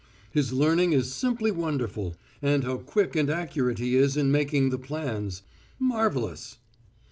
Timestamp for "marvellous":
5.77-6.57